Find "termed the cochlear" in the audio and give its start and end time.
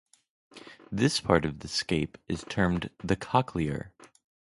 2.49-3.89